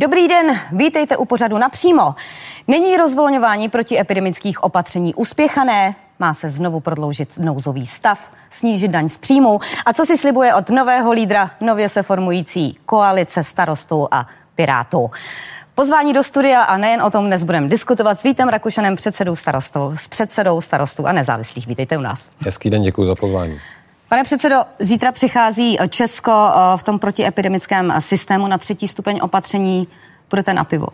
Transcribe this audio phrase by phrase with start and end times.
[0.00, 2.14] Dobrý den, vítejte u pořadu napřímo.
[2.68, 9.60] Není rozvolňování protiepidemických opatření uspěchané, má se znovu prodloužit nouzový stav, snížit daň z příjmu
[9.86, 15.10] a co si slibuje od nového lídra nově se formující koalice starostů a pirátů.
[15.74, 19.92] Pozvání do studia a nejen o tom dnes budeme diskutovat s Vítem Rakušanem, předsedou starostů,
[19.96, 21.66] s předsedou starostů a nezávislých.
[21.66, 22.30] Vítejte u nás.
[22.38, 23.58] Hezký den, děkuji za pozvání.
[24.10, 29.88] Pane předsedo, zítra přichází Česko eh, v tom protiepidemickém systému na třetí stupeň opatření.
[30.30, 30.86] Budete na pivo?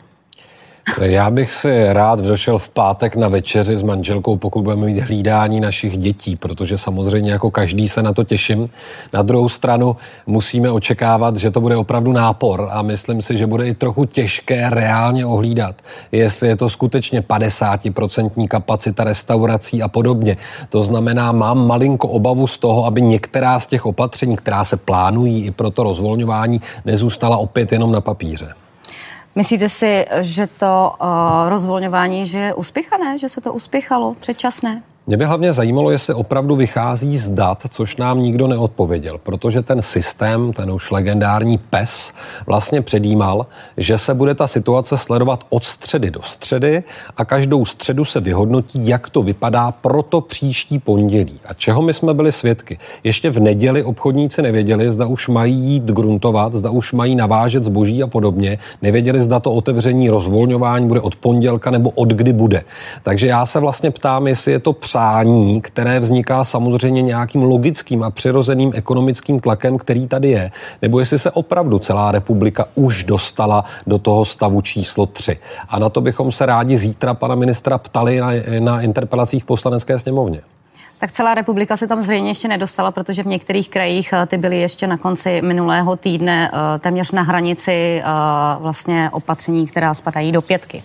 [1.00, 5.60] Já bych si rád došel v pátek na večeři s manželkou, pokud budeme mít hlídání
[5.60, 8.68] našich dětí, protože samozřejmě jako každý se na to těším.
[9.12, 13.66] Na druhou stranu musíme očekávat, že to bude opravdu nápor a myslím si, že bude
[13.66, 15.76] i trochu těžké reálně ohlídat,
[16.12, 20.36] jestli je to skutečně 50% kapacita restaurací a podobně.
[20.68, 25.44] To znamená, mám malinko obavu z toho, aby některá z těch opatření, která se plánují
[25.44, 28.65] i pro to rozvolňování, nezůstala opět jenom na papíře.
[29.36, 31.08] Myslíte si, že to uh,
[31.48, 34.82] rozvolňování, že je uspěchané, že se to uspěchalo předčasné?
[35.08, 39.82] Mě by hlavně zajímalo, jestli opravdu vychází z dat, což nám nikdo neodpověděl, protože ten
[39.82, 42.12] systém, ten už legendární PES,
[42.46, 46.82] vlastně předjímal, že se bude ta situace sledovat od středy do středy
[47.16, 51.40] a každou středu se vyhodnotí, jak to vypadá pro to příští pondělí.
[51.48, 52.78] A čeho my jsme byli svědky?
[53.04, 58.02] Ještě v neděli obchodníci nevěděli, zda už mají jít gruntovat, zda už mají navážet zboží
[58.02, 58.58] a podobně.
[58.82, 62.64] Nevěděli, zda to otevření rozvolňování bude od pondělka nebo od kdy bude.
[63.02, 68.10] Takže já se vlastně ptám, jestli je to přání, které vzniká samozřejmě nějakým logickým a
[68.10, 70.50] přirozeným ekonomickým tlakem, který tady je,
[70.82, 75.38] nebo jestli se opravdu celá republika už dostala do toho stavu číslo 3.
[75.68, 78.30] A na to bychom se rádi zítra pana ministra ptali na,
[78.60, 80.40] na interpelacích v poslanecké sněmovně.
[80.98, 84.60] Tak celá republika se tam zřejmě ještě nedostala, protože v některých krajích eh, ty byly
[84.60, 88.04] ještě na konci minulého týdne eh, téměř na hranici eh,
[88.58, 90.82] vlastně opatření, která spadají do pětky.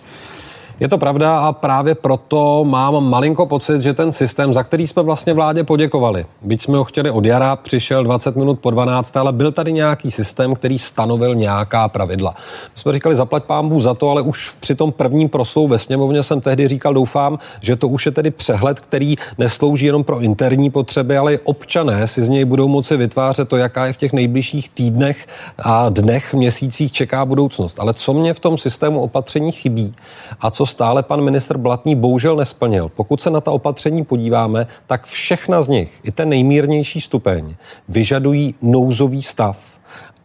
[0.82, 5.02] Je to pravda a právě proto mám malinko pocit, že ten systém, za který jsme
[5.02, 9.32] vlastně vládě poděkovali, byť jsme ho chtěli od jara, přišel 20 minut po 12, ale
[9.32, 12.34] byl tady nějaký systém, který stanovil nějaká pravidla.
[12.74, 16.22] My jsme říkali, zaplať pámbu za to, ale už při tom prvním proslovu ve sněmovně
[16.22, 20.70] jsem tehdy říkal, doufám, že to už je tedy přehled, který neslouží jenom pro interní
[20.70, 24.12] potřeby, ale i občané si z něj budou moci vytvářet to, jaká je v těch
[24.12, 25.26] nejbližších týdnech
[25.58, 27.80] a dnech, měsících čeká budoucnost.
[27.80, 29.92] Ale co mě v tom systému opatření chybí
[30.40, 32.88] a co stále pan ministr Blatný bohužel nesplnil.
[32.88, 37.54] Pokud se na ta opatření podíváme, tak všechna z nich, i ten nejmírnější stupeň,
[37.88, 39.72] vyžadují nouzový stav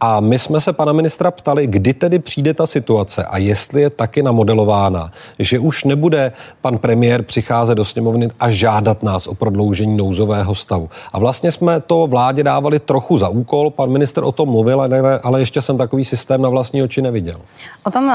[0.00, 3.90] a my jsme se pana ministra ptali, kdy tedy přijde ta situace a jestli je
[3.90, 9.96] taky namodelována, že už nebude pan premiér přicházet do sněmovny a žádat nás o prodloužení
[9.96, 10.90] nouzového stavu.
[11.12, 14.88] A vlastně jsme to vládě dávali trochu za úkol, pan minister o tom mluvil,
[15.22, 17.40] ale ještě jsem takový systém na vlastní oči neviděl.
[17.84, 18.12] O tom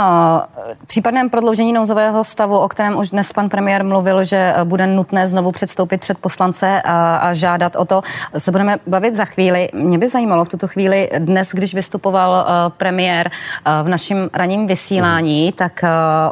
[0.87, 5.27] případném prodloužení nouzového stavu, o kterém už dnes pan premiér mluvil, že eh, bude nutné
[5.27, 8.01] znovu předstoupit před poslance a, a žádat o to,
[8.37, 9.69] se budeme bavit za chvíli.
[9.73, 14.67] Mě by zajímalo v tuto chvíli dnes, když vystupoval uh, premiér uh, v našem ranním
[14.67, 15.51] vysílání, mm.
[15.51, 15.89] tak uh,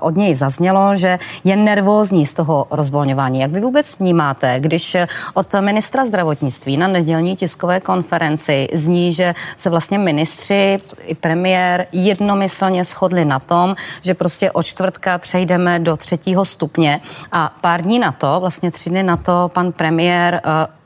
[0.07, 3.39] od něj zaznělo, že je nervózní z toho rozvolňování.
[3.39, 4.97] Jak vy vůbec vnímáte, když
[5.33, 12.85] od ministra zdravotnictví na nedělní tiskové konferenci zní, že se vlastně ministři i premiér jednomyslně
[12.85, 17.01] shodli na tom, že prostě od čtvrtka přejdeme do třetího stupně
[17.31, 20.41] a pár dní na to, vlastně tři dny na to, pan premiér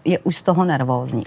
[0.05, 1.23] je už z toho nervózní.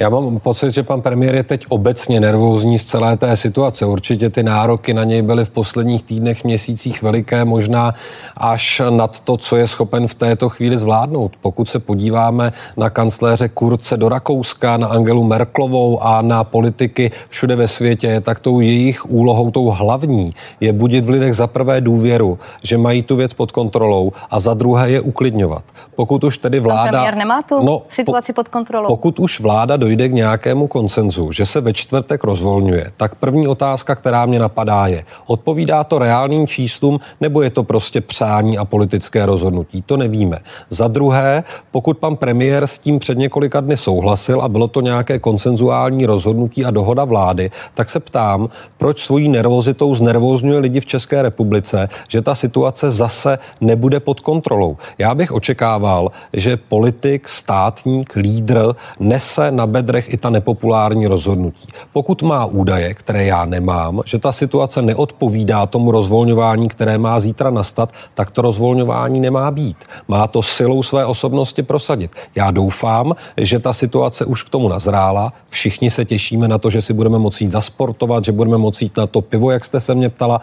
[0.00, 3.86] Já mám pocit, že pan premiér je teď obecně nervózní z celé té situace.
[3.86, 7.94] Určitě ty nároky na něj byly v posledních týdnech, měsících veliké, možná
[8.36, 11.32] až nad to, co je schopen v této chvíli zvládnout.
[11.40, 17.56] Pokud se podíváme na kancléře Kurce do Rakouska, na Angelu Merklovou a na politiky všude
[17.56, 20.30] ve světě, tak tou jejich úlohou, tou hlavní,
[20.60, 24.54] je budit v lidech za prvé důvěru, že mají tu věc pod kontrolou a za
[24.54, 25.64] druhé je uklidňovat.
[25.96, 26.82] Pokud už tedy vláda...
[26.82, 28.86] Pan premiér nemá tu no, situaci pod kontrolou.
[28.88, 33.48] Pokud už vláda do dojde k nějakému koncenzu, že se ve čtvrtek rozvolňuje, tak první
[33.48, 38.64] otázka, která mě napadá, je, odpovídá to reálným číslům, nebo je to prostě přání a
[38.64, 39.82] politické rozhodnutí?
[39.82, 40.38] To nevíme.
[40.70, 45.18] Za druhé, pokud pan premiér s tím před několika dny souhlasil a bylo to nějaké
[45.18, 48.48] konsenzuální rozhodnutí a dohoda vlády, tak se ptám,
[48.78, 54.76] proč svojí nervozitou znervozňuje lidi v České republice, že ta situace zase nebude pod kontrolou.
[54.98, 61.66] Já bych očekával, že politik, státník, lídr nese na bedrech i ta nepopulární rozhodnutí.
[61.92, 67.50] Pokud má údaje, které já nemám, že ta situace neodpovídá tomu rozvolňování, které má zítra
[67.50, 69.76] nastat, tak to rozvolňování nemá být.
[70.08, 72.10] Má to silou své osobnosti prosadit.
[72.34, 75.32] Já doufám, že ta situace už k tomu nazrála.
[75.48, 78.96] Všichni se těšíme na to, že si budeme moci jít zasportovat, že budeme moci jít
[78.96, 80.40] na to pivo, jak jste se mě ptala,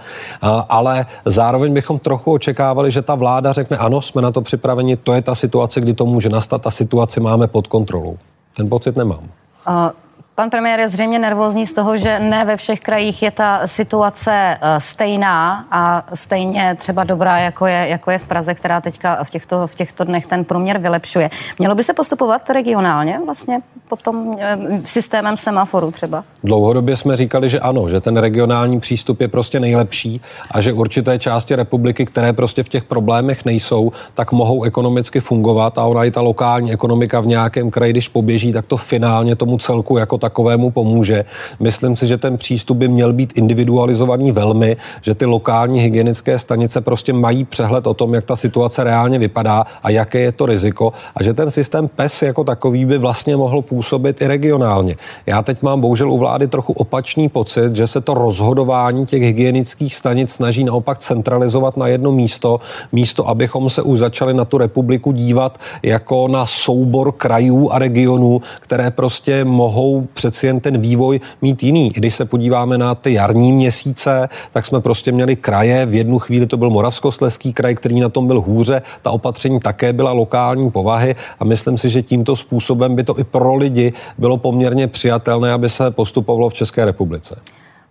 [0.70, 5.14] ale zároveň bychom trochu očekávali, že ta vláda řekne, ano, jsme na to připraveni, to
[5.14, 8.18] je ta situace, kdy to může nastat, ta situaci máme pod kontrolou.
[8.56, 9.24] Ten pocit nemám.
[9.68, 9.90] Uh,
[10.36, 14.32] Pan premiér je zřejmě nervózní z toho, že ne ve všech krajích je ta situace
[14.34, 19.30] eh, stejná a stejně třeba dobrá, jako je, jako je v Praze, která teďka v
[19.30, 21.30] těchto, v těchto dnech ten průměr vylepšuje.
[21.60, 23.60] Mělo by se postupovat regionálně vlastně
[23.90, 26.24] potom eh, systémem semaforu třeba?
[26.44, 30.22] Dlouhodobě jsme říkali, že ano, že ten regionální přístup je prostě nejlepší
[30.52, 35.78] a že určité části republiky, které prostě v těch problémech nejsou, tak mohou ekonomicky fungovat
[35.78, 39.58] a ona i ta lokální ekonomika v nějakém kraji, když poběží, tak to finálně tomu
[39.58, 41.26] celku jako takovému pomůže.
[41.60, 46.82] Myslím si, že ten přístup by měl být individualizovaný velmi, že ty lokální hygienické stanice
[46.82, 50.94] prostě mají přehled o tom, jak ta situace reálně vypadá a jaké je to riziko
[51.16, 54.98] a že ten systém PES jako takový by vlastně mohl působit i regionálně.
[55.26, 59.96] Já teď mám bohužel u vlády trochu opačný pocit, že se to rozhodování těch hygienických
[59.96, 62.60] stanic snaží naopak centralizovat na jedno místo,
[62.92, 68.42] místo, abychom se už začali na tu republiku dívat jako na soubor krajů a regionů,
[68.60, 71.90] které prostě mohou přeci jen ten vývoj mít jiný.
[71.90, 76.46] Když se podíváme na ty jarní měsíce, tak jsme prostě měli kraje, v jednu chvíli
[76.48, 81.16] to byl Moravskosleský kraj, který na tom byl hůře, ta opatření také byla lokální povahy
[81.40, 85.70] a myslím si, že tímto způsobem by to i pro lidi bylo poměrně přijatelné, aby
[85.70, 87.36] se postupovalo v České republice.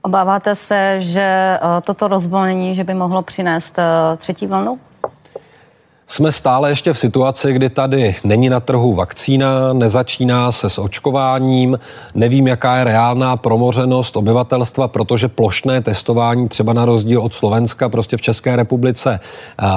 [0.02, 4.78] Obáváte se, že eh, toto rozvolnění, že by mohlo přinést eh, třetí vlnu?
[6.06, 11.78] Jsme stále ještě v situaci, kdy tady není na trhu vakcína, nezačíná se s očkováním,
[12.14, 18.16] nevím, jaká je reálná promořenost obyvatelstva, protože plošné testování třeba na rozdíl od Slovenska prostě
[18.16, 19.20] v České republice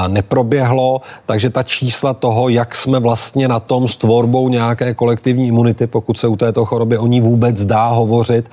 [0.07, 5.87] neproběhlo, takže ta čísla toho, jak jsme vlastně na tom s tvorbou nějaké kolektivní imunity,
[5.87, 8.49] pokud se u této choroby o ní vůbec dá hovořit,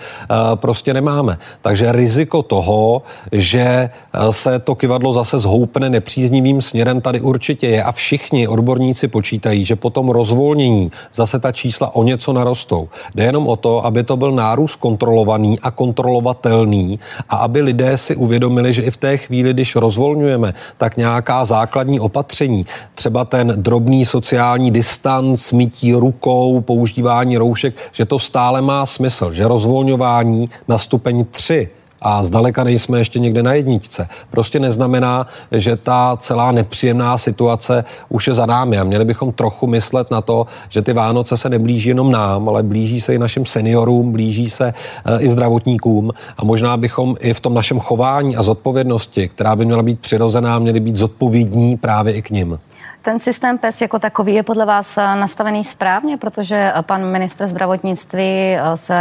[0.54, 1.38] prostě nemáme.
[1.62, 3.90] Takže riziko toho, že
[4.30, 9.76] se to kivadlo zase zhoupne nepříznivým směrem, tady určitě je a všichni odborníci počítají, že
[9.76, 12.88] potom rozvolnění zase ta čísla o něco narostou.
[13.14, 18.16] Jde jenom o to, aby to byl nárůst kontrolovaný a kontrolovatelný a aby lidé si
[18.16, 24.04] uvědomili, že i v té chvíli, když rozvolňujeme, tak nějaká základní opatření, třeba ten drobný
[24.04, 31.24] sociální distanc, mytí rukou, používání roušek, že to stále má smysl, že rozvolňování na stupeň
[31.30, 31.68] 3
[32.04, 34.08] a zdaleka nejsme ještě někde na jedničce.
[34.30, 39.66] Prostě neznamená, že ta celá nepříjemná situace už je za námi a měli bychom trochu
[39.66, 43.46] myslet na to, že ty Vánoce se neblíží jenom nám, ale blíží se i našim
[43.46, 44.74] seniorům, blíží se
[45.06, 49.64] eh, i zdravotníkům a možná bychom i v tom našem chování a zodpovědnosti, která by
[49.64, 52.58] měla být přirozená, měli být zodpovědní právě i k nim.
[53.02, 57.46] Ten systém PES jako takový je podle vás eh, nastavený správně, protože eh, pan ministr
[57.46, 58.94] zdravotnictví se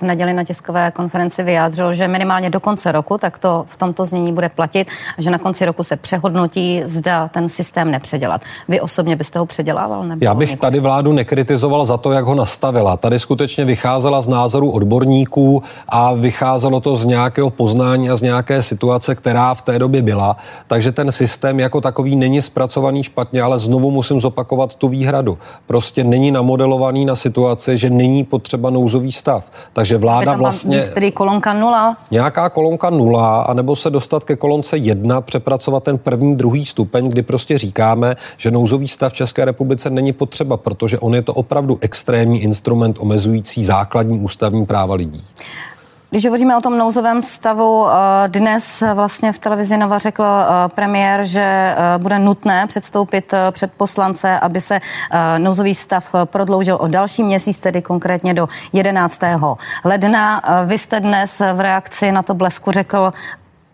[0.00, 4.06] v neděli na tiskové konferenci vyjádřil, že minimálně do konce roku tak to v tomto
[4.06, 4.88] znění bude platit
[5.18, 8.40] a že na konci roku se přehodnotí, zda ten systém nepředělat.
[8.68, 10.04] Vy osobně byste ho předělával?
[10.04, 10.60] Nebo Já bych několik?
[10.60, 12.96] tady vládu nekritizoval za to, jak ho nastavila.
[12.96, 18.62] Tady skutečně vycházela z názoru odborníků a vycházelo to z nějakého poznání a z nějaké
[18.62, 20.36] situace, která v té době byla.
[20.66, 25.38] Takže ten systém jako takový není zpracovaný špatně, ale znovu musím zopakovat tu výhradu.
[25.66, 29.50] Prostě není namodelovaný na situaci, že není potřeba nouzový stav.
[29.72, 30.80] Takže vláda vlastně...
[30.94, 31.96] Tedy kolonka nula?
[32.36, 37.22] Nějaká kolonka nula, anebo se dostat ke kolonce jedna, přepracovat ten první, druhý stupeň, kdy
[37.22, 41.78] prostě říkáme, že nouzový stav v České republice není potřeba, protože on je to opravdu
[41.80, 45.24] extrémní instrument omezující základní ústavní práva lidí.
[46.14, 51.24] Když hovoříme o tom nouzovém stavu, eh, dnes vlastně v televizi Nova řekl eh, premiér,
[51.24, 54.80] že eh, bude nutné předstoupit před poslance, aby se
[55.38, 59.20] nouzový stav prodloužil o další měsíc, tedy konkrétně do 11.
[59.84, 60.42] ledna.
[60.66, 63.12] Vy jste dnes v reakci na to blesku řekl,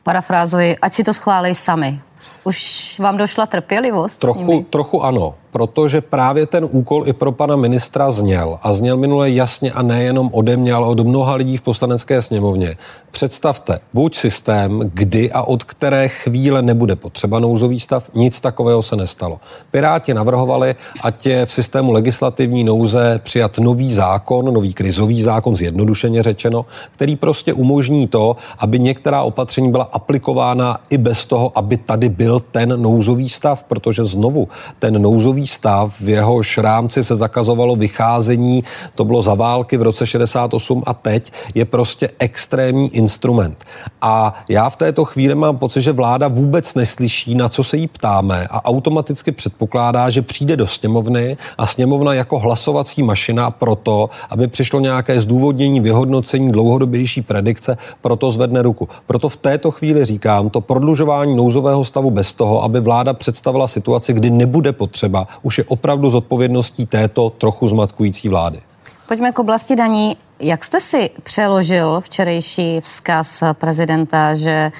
[0.03, 2.01] parafrázuji, ať si to schválí sami.
[2.45, 4.21] Už vám došla trpělivost?
[4.21, 8.59] Trochu, trochu ano protože právě ten úkol i pro pana ministra zněl.
[8.63, 12.77] A zněl minule jasně a nejenom ode mě, ale od mnoha lidí v poslanecké sněmovně.
[13.11, 18.97] Představte buď systém, kdy a od které chvíle nebude potřeba nouzový stav, nic takového se
[18.97, 19.41] nestalo.
[19.71, 26.23] Piráti navrhovali, ať je v systému legislativní nouze přijat nový zákon, nový krizový zákon, zjednodušeně
[26.23, 32.09] řečeno, který prostě umožní to, aby některá opatření byla aplikována i bez toho, aby tady
[32.09, 38.65] byl ten nouzový stav, protože znovu ten nouzový stav, v jehož rámci se zakazovalo vycházení,
[38.95, 43.65] to bylo za války v roce 68 a teď, je prostě extrémní instrument.
[44.03, 47.87] A já v této chvíli mám pocit, že vláda vůbec neslyší, na co se jí
[47.87, 54.11] ptáme a automaticky předpokládá, že přijde do sněmovny a sněmovna jako hlasovací mašina pro to,
[54.31, 58.89] aby přišlo nějaké zdůvodnění, vyhodnocení, dlouhodobější predikce, proto zvedne ruku.
[59.07, 64.13] Proto v této chvíli říkám, to prodlužování nouzového stavu bez toho, aby vláda představila situaci,
[64.13, 68.61] kdy nebude potřeba, už je opravdu zodpovědností této trochu zmatkující vlády.
[69.09, 70.17] Pojďme k oblasti daní.
[70.41, 74.73] Jak jste si přeložil včerejší vzkaz prezidenta, že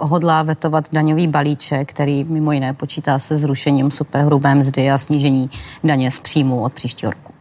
[0.00, 5.50] uh, hodlá vetovat daňový balíček, který mimo jiné počítá se zrušením superhrubé mzdy a snížení
[5.84, 7.37] daně z příjmu od příštího roku?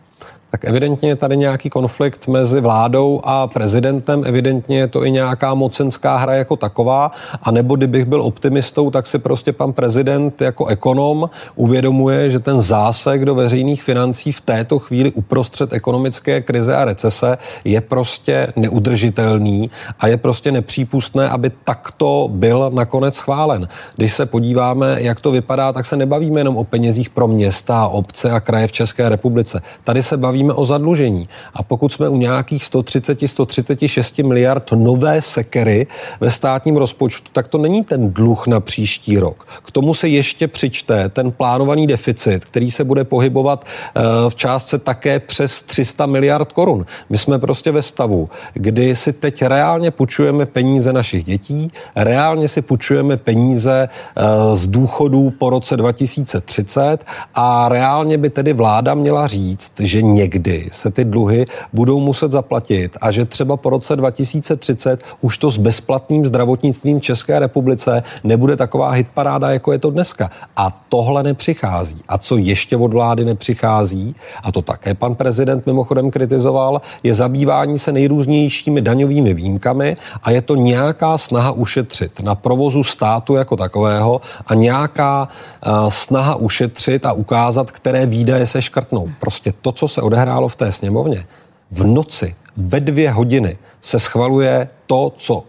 [0.52, 5.54] Tak evidentně je tady nějaký konflikt mezi vládou a prezidentem, evidentně je to i nějaká
[5.54, 7.12] mocenská hra jako taková,
[7.44, 12.62] a nebo kdybych byl optimistou, tak si prostě pan prezident jako ekonom uvědomuje, že ten
[12.62, 19.72] zásek do veřejných financí v této chvíli uprostřed ekonomické krize a recese je prostě neudržitelný
[20.00, 23.68] a je prostě nepřípustné, aby takto byl nakonec schválen.
[23.96, 28.32] Když se podíváme, jak to vypadá, tak se nebavíme jenom o penězích pro města, obce
[28.32, 29.62] a kraje v České republice.
[29.84, 31.30] Tady se baví bavíme o zadlužení.
[31.54, 35.88] A pokud jsme u nějakých 130-136 miliard nové sekery
[36.20, 39.48] ve státním rozpočtu, tak to není ten dluh na příští rok.
[39.66, 44.78] K tomu se ještě přičte ten plánovaný deficit, který se bude pohybovat eh, v částce
[44.78, 46.86] také přes 300 miliard korun.
[47.10, 52.62] My jsme prostě ve stavu, kdy si teď reálně půjčujeme peníze našich dětí, reálně si
[52.62, 54.22] půjčujeme peníze eh,
[54.56, 60.70] z důchodů po roce 2030 a reálně by tedy vláda měla říct, že někdy někdy
[60.72, 65.58] se ty dluhy budou muset zaplatit a že třeba po roce 2030 už to s
[65.58, 70.30] bezplatným zdravotnictvím v České republice nebude taková hitparáda, jako je to dneska.
[70.56, 72.04] A tohle nepřichází.
[72.08, 77.80] A co ještě od vlády nepřichází, a to také pan prezident mimochodem kritizoval, je zabývání
[77.80, 84.22] se nejrůznějšími daňovými výjimkami a je to nějaká snaha ušetřit na provozu státu jako takového
[84.48, 89.10] a nějaká uh, snaha ušetřit a ukázat, které výdaje se škrtnou.
[89.20, 91.26] Prostě to, co se odehrálo v té sněmovně,
[91.72, 95.44] v noci ve dvě hodiny se schvaluje to, co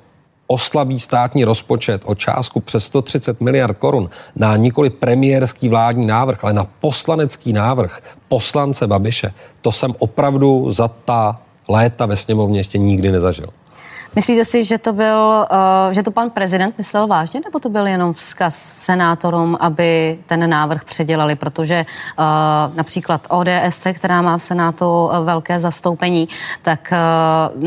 [0.47, 6.53] oslabí státní rozpočet o částku přes 130 miliard korun na nikoli premiérský vládní návrh, ale
[6.53, 13.13] na poslanecký návrh poslance Babiše, to jsem opravdu za ta léta ve sněmovně ještě nikdy
[13.13, 13.47] nezažil.
[14.17, 17.87] Myslíte si, že to byl, uh, že to pan prezident myslel vážně, nebo to byl
[17.87, 21.87] jenom vzkaz senátorům, aby ten návrh předělali, protože
[22.19, 22.25] uh,
[22.77, 26.29] například ODS, která má v Senátu uh, velké zastoupení,
[26.63, 26.93] tak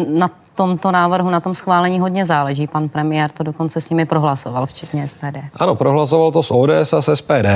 [0.07, 2.67] na tomto návrhu, na tom schválení hodně záleží.
[2.67, 5.37] Pan premiér to dokonce s nimi prohlasoval, včetně SPD.
[5.55, 7.49] Ano, prohlasoval to s ODS a s SPD.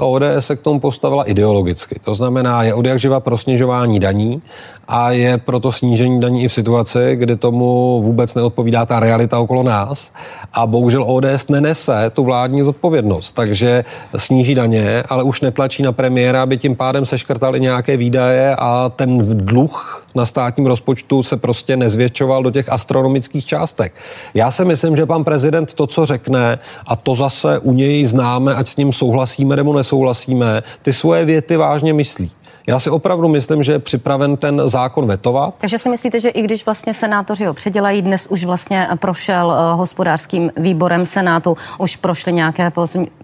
[0.00, 2.00] ODS se k tomu postavila ideologicky.
[2.04, 4.42] To znamená, je od jak živa pro snižování daní
[4.88, 9.62] a je proto snížení daní i v situaci, kdy tomu vůbec neodpovídá ta realita okolo
[9.62, 10.12] nás.
[10.52, 13.84] A bohužel ODS nenese tu vládní zodpovědnost, takže
[14.16, 19.36] sníží daně, ale už netlačí na premiéra, aby tím pádem seškrtali nějaké výdaje a ten
[19.46, 23.94] dluh na státním rozpočtu se prostě nezvětšoval do těch astronomických částek.
[24.34, 28.54] Já si myslím, že pan prezident to, co řekne, a to zase u něj známe,
[28.54, 32.30] ať s ním souhlasíme nebo nesouhlasíme, ty svoje věty vážně myslí.
[32.70, 35.54] Já si opravdu myslím, že je připraven ten zákon vetovat.
[35.58, 39.78] Takže si myslíte, že i když vlastně senátoři ho předělají, dnes už vlastně prošel uh,
[39.78, 42.72] hospodářským výborem Senátu, už prošly nějaké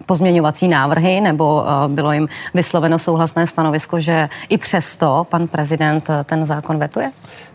[0.05, 6.45] pozměňovací návrhy, nebo uh, bylo jim vysloveno souhlasné stanovisko, že i přesto pan prezident ten
[6.45, 7.11] zákon vetuje?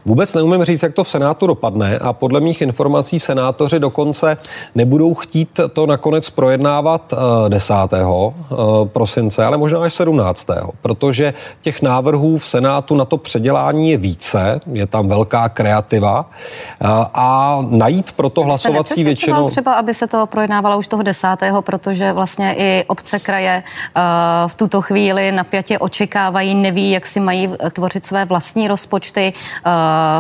[0.07, 4.37] Vůbec neumím říct, jak to v Senátu dopadne a podle mých informací senátoři dokonce
[4.75, 7.15] nebudou chtít to nakonec projednávat
[7.49, 7.75] 10.
[7.93, 10.47] Eh, eh, prosince, ale možná až 17.
[10.83, 16.87] protože těch návrhů v Senátu na to předělání je více, je tam velká kreativa eh,
[17.15, 19.49] a najít pro to hlasovací většinu.
[19.49, 21.29] třeba, aby se to projednávalo už toho 10.
[21.61, 23.63] protože vlastně i obce kraje
[24.47, 29.33] v tuto chvíli napjatě očekávají, neví, jak si mají tvořit své vlastní rozpočty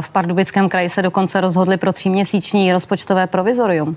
[0.01, 3.97] v Pardubickém kraji se dokonce rozhodli pro tříměsíční rozpočtové provizorium.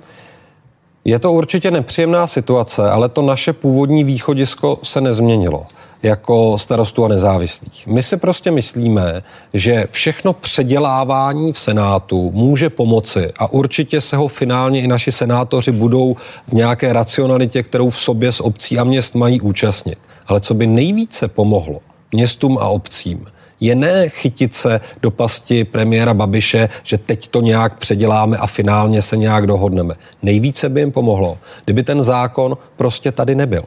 [1.06, 5.66] Je to určitě nepříjemná situace, ale to naše původní východisko se nezměnilo
[6.04, 7.88] jako starostu a nezávislých.
[7.88, 14.28] My si prostě myslíme, že všechno předělávání v Senátu může pomoci a určitě se ho
[14.28, 16.16] finálně i naši senátoři budou
[16.48, 19.98] v nějaké racionalitě, kterou v sobě s obcí a měst mají účastnit.
[20.28, 21.80] Ale co by nejvíce pomohlo
[22.12, 23.26] městům a obcím,
[23.60, 29.02] je ne chytit se do pasti premiéra Babiše, že teď to nějak předěláme a finálně
[29.02, 29.96] se nějak dohodneme.
[30.24, 33.64] Nejvíce by jim pomohlo, kdyby ten zákon prostě tady nebyl.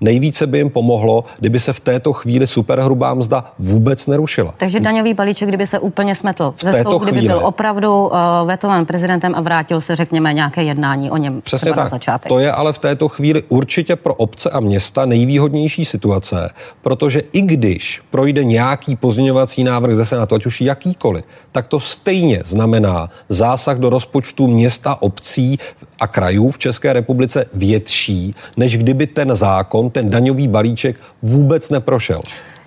[0.00, 4.54] Nejvíce by jim pomohlo, kdyby se v této chvíli superhrubá mzda vůbec nerušila.
[4.56, 7.34] Takže daňový balíček, kdyby se úplně smetl v ze stolu, kdyby chvíli.
[7.34, 8.12] byl opravdu uh,
[8.44, 11.84] vetovan prezidentem a vrátil se, řekněme, nějaké jednání o něm Přesně tak.
[11.84, 12.28] na začátek.
[12.28, 16.50] To je ale v této chvíli určitě pro obce a města nejvýhodnější situace,
[16.82, 22.42] protože i když projde nějaký pozměňovací návrh ze Senátu, ať už jakýkoliv, tak to stejně
[22.44, 25.58] znamená zásah do rozpočtu města, obcí
[26.00, 32.20] a krajů v České republice větší, než kdyby ten zákon, ten daňový balíček vůbec neprošel.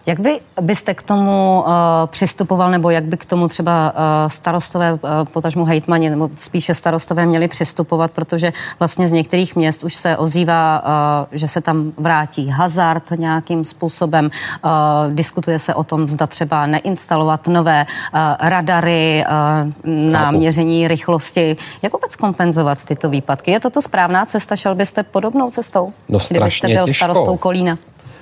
[0.06, 1.72] Jak by byste k tomu uh,
[2.06, 5.00] přistupoval, nebo jak by k tomu třeba uh, starostové, uh,
[5.32, 10.84] potažmu hejtmani, nebo spíše starostové měli přistupovat, protože vlastně z některých měst už se ozývá,
[10.86, 14.30] uh, že se tam vrátí hazard nějakým způsobem.
[14.66, 14.72] Uh,
[15.14, 20.38] diskutuje se o tom, zda třeba neinstalovat nové uh, radary uh, na Chápu.
[20.38, 21.58] měření rychlosti.
[21.82, 23.52] Jak vůbec kompenzovat tyto výpadky?
[23.52, 24.56] Je toto správná cesta?
[24.56, 25.94] Šel byste podobnou cestou?
[26.10, 27.06] No strašně Kdybyste byl těžko.
[27.06, 27.78] starostou Kolína?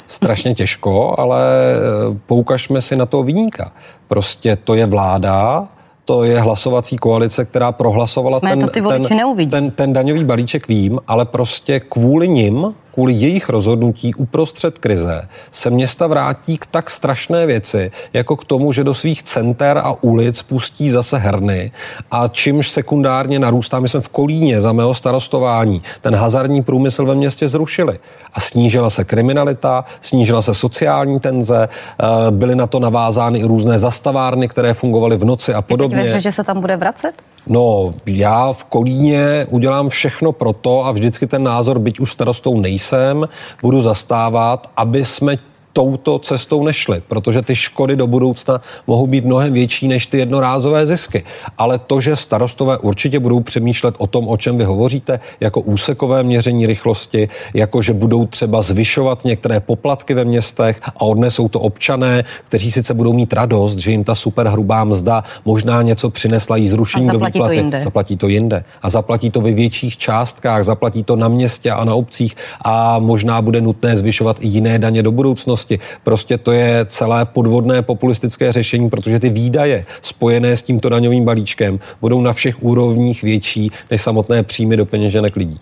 [0.08, 1.42] Strašně těžko, ale
[1.76, 3.72] eh, poukažme si na toho vyníka.
[4.08, 5.68] Prostě to je vláda,
[6.06, 11.00] to je hlasovací koalice, která prohlasovala ten, to ty ten, ten, ten daňový balíček, vím,
[11.08, 17.46] ale prostě kvůli nim kvůli jejich rozhodnutí uprostřed krize se města vrátí k tak strašné
[17.46, 21.72] věci, jako k tomu, že do svých center a ulic pustí zase herny
[22.12, 27.16] a čímž sekundárně narůstá, my jsme v Kolíně za mého starostování ten hazardní průmysl ve
[27.16, 28.00] městě zrušili
[28.34, 33.80] a snížila se kriminalita, snížila se sociální tenze, eh, byly na to navázány i různé
[33.80, 36.02] zastavárny, které fungovaly v noci a podobně.
[36.02, 37.14] Je že se tam bude vracet?
[37.48, 42.60] No, já v Kolíně udělám všechno pro to a vždycky ten názor, byť už starostou
[42.60, 43.30] nejsem,
[43.62, 45.38] budu zastávat, aby jsme
[45.74, 50.86] touto cestou nešli, protože ty škody do budoucna mohou být mnohem větší než ty jednorázové
[50.86, 51.24] zisky.
[51.58, 56.24] Ale to, že starostové určitě budou přemýšlet o tom, o čem vy hovoříte, jako úsekové
[56.24, 62.24] měření rychlosti, jako že budou třeba zvyšovat některé poplatky ve městech a odnesou to občané,
[62.46, 66.68] kteří sice budou mít radost, že jim ta super hrubá mzda možná něco přinesla jí
[66.68, 67.40] zrušení do výplaty.
[67.40, 67.82] To jinde.
[67.82, 68.64] Zaplatí to jinde.
[68.82, 73.42] A zaplatí to ve větších částkách, zaplatí to na městě a na obcích a možná
[73.42, 75.80] bude nutné zvyšovat i jiné daně do budoucnosti budoucnosti.
[76.04, 81.80] Prostě to je celé podvodné populistické řešení, protože ty výdaje spojené s tímto daňovým balíčkem
[82.02, 85.60] budou na všech úrovních větší než samotné příjmy do peněženek lidí.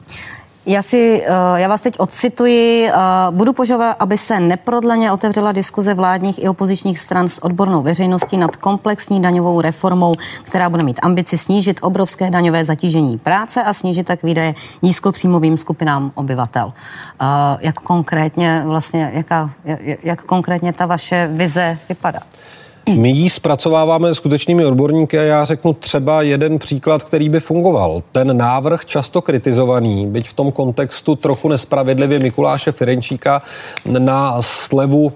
[0.69, 2.87] Já, si, eh, já vás teď odcituji.
[2.87, 2.93] Eh,
[3.31, 8.55] budu požadovat, aby se neprodleně otevřela diskuze vládních i opozičních stran s odbornou veřejností nad
[8.55, 14.23] komplexní daňovou reformou, která bude mít ambici snížit obrovské daňové zatížení práce a snížit tak
[14.23, 16.67] výdaje nízkopříjmovým skupinám obyvatel.
[16.71, 17.25] Eh,
[17.59, 19.49] jak konkrétně vlastně, jaká,
[20.03, 22.19] jak konkrétně ta vaše vize vypadá?
[22.95, 28.03] My ji zpracováváme skutečnými odborníky a já řeknu třeba jeden příklad, který by fungoval.
[28.11, 33.41] Ten návrh často kritizovaný, byť v tom kontextu trochu nespravedlivě Mikuláše Firenčíka
[33.85, 35.11] na slevu,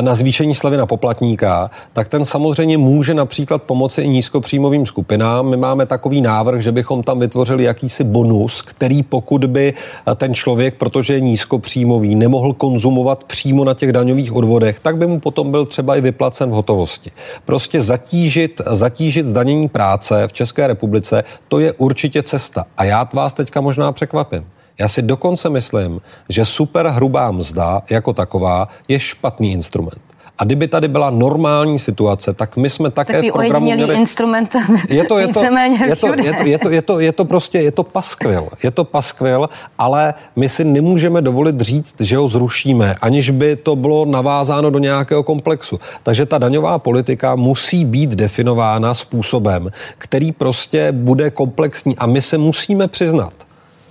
[0.00, 5.48] na zvýšení slevy na poplatníka, tak ten samozřejmě může například pomoci i nízkopříjmovým skupinám.
[5.48, 9.74] My máme takový návrh, že bychom tam vytvořili jakýsi bonus, který pokud by
[10.16, 15.20] ten člověk, protože je nízkopříjmový, nemohl konzumovat přímo na těch daňových odvodech, tak by mu
[15.20, 17.40] potom byl třeba i vyplacen v hotovosti oblasti.
[17.44, 22.66] Prostě zatížit, zatížit zdanění práce v České republice, to je určitě cesta.
[22.76, 24.46] A já vás teďka možná překvapím.
[24.78, 30.02] Já si dokonce myslím, že super hrubá mzda jako taková je špatný instrument.
[30.38, 33.96] A kdyby tady byla normální situace, tak my jsme také Takový v programu měli...
[33.96, 34.56] instrument
[34.88, 37.58] je to, je to, je to, je to, je to, je to, je to prostě,
[37.58, 38.48] je to paskvil.
[38.62, 39.48] Je to paskvil,
[39.78, 44.78] ale my si nemůžeme dovolit říct, že ho zrušíme, aniž by to bylo navázáno do
[44.78, 45.80] nějakého komplexu.
[46.02, 52.38] Takže ta daňová politika musí být definována způsobem, který prostě bude komplexní a my se
[52.38, 53.32] musíme přiznat,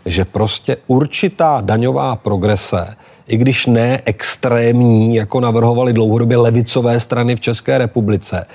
[0.05, 2.95] že prostě určitá daňová progrese
[3.27, 8.45] i když ne extrémní, jako navrhovali dlouhodobě levicové strany v České republice,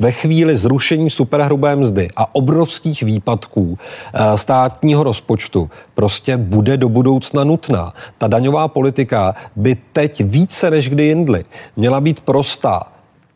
[0.00, 3.78] ve chvíli zrušení superhrubé mzdy a obrovských výpadků
[4.14, 7.92] eh, státního rozpočtu prostě bude do budoucna nutná.
[8.18, 11.44] Ta daňová politika by teď více než kdy jindly
[11.76, 12.82] měla být prostá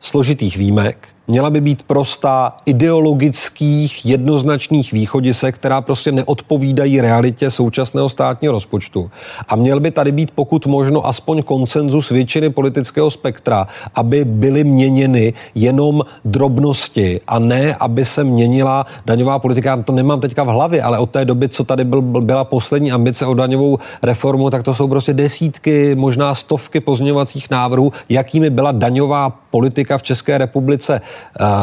[0.01, 8.53] složitých výjimek, měla by být prostá ideologických jednoznačných východisek, která prostě neodpovídají realitě současného státního
[8.53, 9.11] rozpočtu.
[9.49, 15.35] A měl by tady být pokud možno aspoň koncenzus většiny politického spektra, aby byly měněny
[15.55, 19.71] jenom drobnosti a ne, aby se měnila daňová politika.
[19.71, 22.93] Já to nemám teďka v hlavě, ale od té doby, co tady byl, byla poslední
[22.93, 28.73] ambice o daňovou reformu, tak to jsou prostě desítky, možná stovky pozměňovacích návrhů, jakými byla
[28.73, 31.01] daňová politika v České republice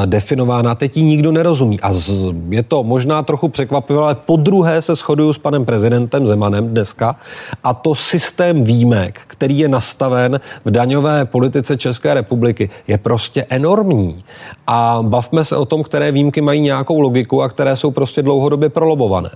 [0.05, 0.75] definována.
[0.75, 1.79] Teď ji nikdo nerozumí.
[1.79, 6.27] A z, je to možná trochu překvapivé, ale po druhé se shoduju s panem prezidentem
[6.27, 7.15] Zemanem dneska.
[7.63, 14.23] A to systém výjimek, který je nastaven v daňové politice České republiky, je prostě enormní.
[14.67, 18.69] A bavme se o tom, které výjimky mají nějakou logiku a které jsou prostě dlouhodobě
[18.69, 19.29] prolobované.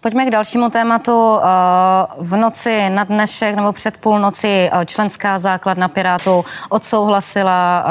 [0.00, 1.38] Pojďme k dalšímu tématu.
[1.38, 1.46] Eh,
[2.18, 7.84] v noci na dnešek nebo před půlnoci eh, členská základna Pirátů odsouhlasila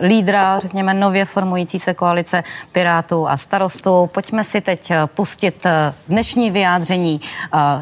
[0.00, 4.10] eh, lídra, řekněme, nově formující se koalice Pirátů a starostů.
[4.12, 5.66] Pojďme si teď pustit
[6.08, 7.20] dnešní vyjádření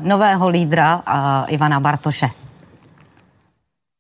[0.01, 1.03] nového lídra
[1.47, 2.31] Ivana Bartoše.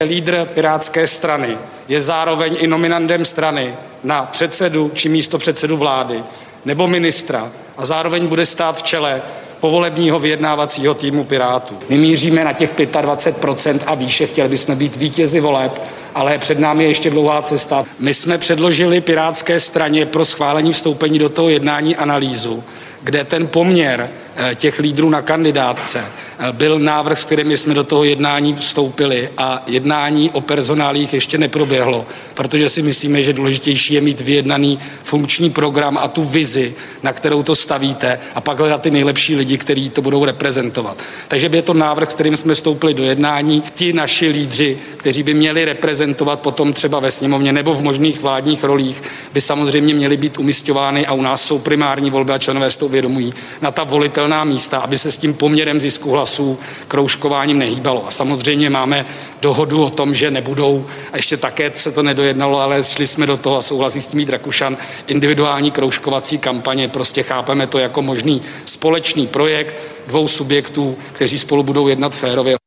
[0.05, 1.59] Lídr Pirátské strany
[1.89, 6.25] je zároveň i nominandem strany na předsedu či místo předsedu vlády
[6.65, 9.23] nebo ministra a zároveň bude stát v čele
[9.62, 11.79] povolebního vyjednávacího týmu Pirátů.
[11.88, 15.83] My míříme na těch 25% a výše, chtěli bychom být vítězi voleb,
[16.14, 17.85] ale před námi je ještě dlouhá cesta.
[17.98, 22.62] My jsme předložili Pirátské straně pro schválení vstoupení do toho jednání analýzu,
[23.03, 24.11] kde ten poměr
[24.55, 26.05] těch lídrů na kandidátce
[26.38, 31.38] eh, byl návrh, s kterými jsme do toho jednání vstoupili a jednání o personálích ještě
[31.38, 37.12] neproběhlo, protože si myslíme, že důležitější je mít vyjednaný funkční program a tu vizi, na
[37.12, 41.03] kterou to stavíte a pak hledat ty nejlepší lidi, kteří to budou reprezentovat.
[41.29, 43.62] Takže by je to návrh, s kterým jsme vstoupili do jednání.
[43.75, 48.64] Ti naši lídři, kteří by měli reprezentovat potom třeba ve sněmovně nebo v možných vládních
[48.64, 52.77] rolích, by samozřejmě měli být umistovány a u nás jsou primární volby a členové z
[52.77, 53.85] toho vědomují na ta
[54.23, 56.59] volitelná místa, aby se s tím poměrem zisku hlasů
[56.89, 58.07] kroužkováním nehýbalo.
[58.07, 59.07] A samozřejmě máme
[59.41, 63.37] dohodu o tom, že nebudou, a ještě také se to nedojednalo, ale šli jsme do
[63.37, 68.43] toho a souhlasí s tím Vít Rakušan, individuální kroužkovací kampaně, prostě chápeme to jako možný
[68.65, 69.75] společný projekt
[70.07, 72.62] dvou subjektů, kteří spolu budou jednat férově.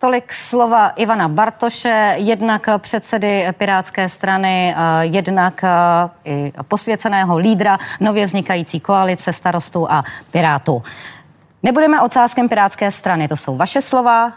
[0.00, 5.64] Tolik slova Ivana Bartoše, jednak předsedy Pirátské strany, jednak
[6.24, 10.82] i posvěceného lídra nově vznikající koalice starostů a Pirátů.
[11.62, 14.32] Nebudeme odsázkem Pirátské strany, to jsou vaše slova.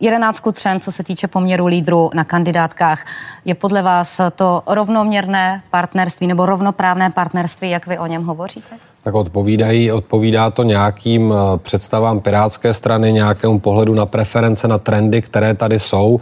[0.00, 3.04] 11 ku 3, co se týče poměru lídrů na kandidátkách.
[3.44, 8.76] Je podle vás to rovnoměrné partnerství nebo rovnoprávné partnerství, jak vy o něm hovoříte?
[9.06, 15.22] Tak odpovídají, odpovídá to nějakým eh, představám Pirátské strany, nějakému pohledu na preference, na trendy,
[15.22, 16.20] které tady jsou.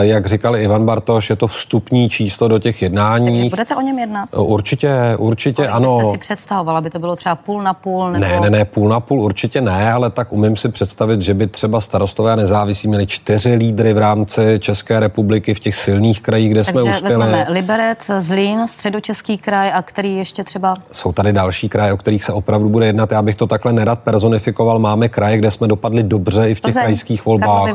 [0.00, 3.26] Jak říkal Ivan Bartoš, je to vstupní číslo do těch jednání.
[3.26, 4.28] Takže budete o něm jednat?
[4.32, 6.00] Eh, určitě, určitě Kolik ano.
[6.00, 8.10] Jste si představovala, aby to bylo třeba půl na půl?
[8.10, 8.26] Nebo...
[8.26, 11.46] Ne, ne, ne, půl na půl určitě ne, ale tak umím si představit, že by
[11.46, 16.50] třeba starostové a nezávislí měli čtyři lídry v rámci České republiky v těch silných krajích,
[16.50, 17.16] kde Takže jsme uspěli.
[17.16, 20.74] vezmeme Liberec, Zlín, středočeský kraj a který ještě třeba...
[20.92, 23.12] Jsou tady další kraje, o kterých kterých se opravdu bude jednat.
[23.12, 24.78] Já bych to takhle nerad personifikoval.
[24.78, 27.74] Máme kraje, kde jsme dopadli dobře i v těch Plzeň, krajských volbách.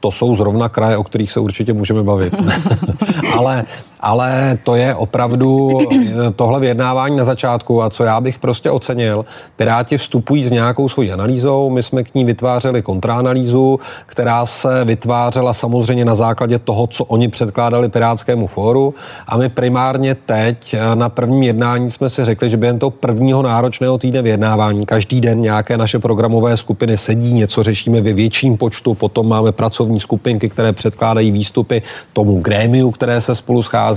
[0.00, 2.34] To jsou zrovna kraje, o kterých se určitě můžeme bavit.
[3.36, 3.64] ale,
[4.00, 5.78] ale to je opravdu
[6.36, 9.24] tohle vyjednávání na začátku a co já bych prostě ocenil.
[9.56, 15.52] Piráti vstupují s nějakou svojí analýzou, my jsme k ní vytvářeli kontraanalýzu, která se vytvářela
[15.52, 18.94] samozřejmě na základě toho, co oni předkládali Pirátskému fóru
[19.26, 23.98] a my primárně teď na prvním jednání jsme si řekli, že během toho prvního náročného
[23.98, 29.28] týdne vyjednávání každý den nějaké naše programové skupiny sedí, něco řešíme ve větším počtu, potom
[29.28, 31.82] máme pracovní pracovní skupinky, které předkládají výstupy
[32.12, 33.89] tomu grémiu, které se spolu schází.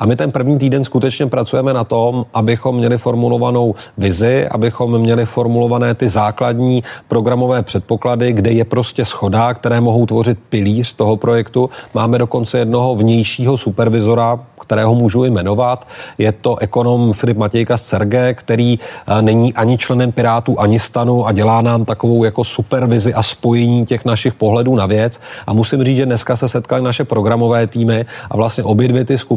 [0.00, 5.26] A my ten první týden skutečně pracujeme na tom, abychom měli formulovanou vizi, abychom měli
[5.26, 11.70] formulované ty základní programové předpoklady, kde je prostě schoda, které mohou tvořit pilíř toho projektu.
[11.94, 15.86] Máme dokonce jednoho vnějšího supervizora, kterého můžu jmenovat.
[16.18, 21.26] Je to ekonom Filip Matějka z Cerge, který eh, není ani členem Pirátů, ani stanu
[21.26, 25.20] a dělá nám takovou jako supervizi a spojení těch našich pohledů na věc.
[25.46, 29.18] A musím říct, že dneska se setkali naše programové týmy a vlastně obě dvě ty
[29.18, 29.33] skupiny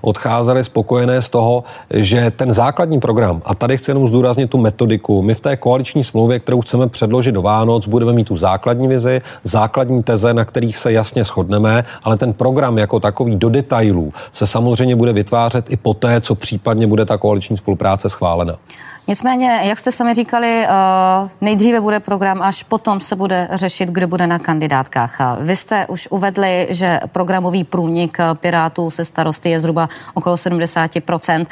[0.00, 5.22] odcházely spokojené z toho, že ten základní program, a tady chci jenom zdůraznit tu metodiku,
[5.22, 9.22] my v té koaliční smlouvě, kterou chceme předložit do Vánoc, budeme mít tu základní vizi,
[9.44, 14.46] základní teze, na kterých se jasně shodneme, ale ten program jako takový do detailů se
[14.46, 18.56] samozřejmě bude vytvářet i poté, co případně bude ta koaliční spolupráce schválena.
[19.08, 20.66] Nicméně, jak jste sami říkali,
[21.40, 25.20] nejdříve bude program, až potom se bude řešit, kdo bude na kandidátkách.
[25.40, 31.46] Vy jste už uvedli, že programový průnik Pirátů se starosty je zhruba okolo 70%.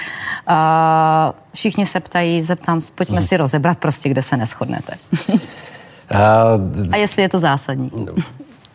[1.55, 3.27] Všichni se ptají, zeptám, pojďme hmm.
[3.27, 4.93] si rozebrat prostě, kde se neschodnete.
[6.93, 7.91] A jestli je to zásadní?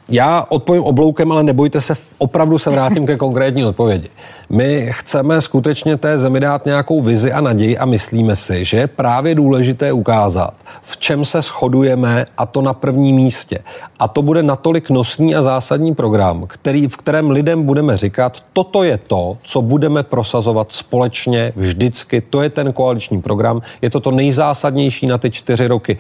[0.10, 4.10] Já odpovím obloukem, ale nebojte se, opravdu se vrátím ke konkrétní odpovědi.
[4.50, 8.88] My chceme skutečně té zemi dát nějakou vizi a naději a myslíme si, že je
[8.88, 13.60] právě důležité ukázat, v čem se shodujeme a to na prvním místě.
[14.00, 18.84] A to bude natolik nosný a zásadní program, který, v kterém lidem budeme říkat, toto
[18.84, 24.12] je to, co budeme prosazovat společně vždycky, to je ten koaliční program, je to to
[24.12, 25.98] nejzásadnější na ty čtyři roky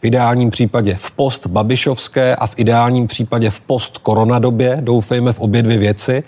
[0.00, 5.40] v ideálním případě v post Babišovské a v ideálním případě v post koronadobě, doufejme v
[5.40, 6.22] obě dvě věci.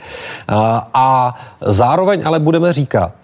[0.94, 3.14] A zároveň ale budeme říkat,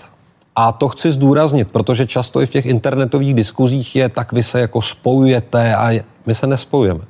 [0.56, 4.60] a to chci zdůraznit, protože často i v těch internetových diskuzích je, tak vy se
[4.60, 7.00] jako spojujete a my se nespojujeme.